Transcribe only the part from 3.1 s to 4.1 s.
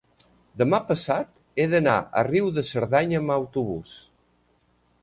amb autobús.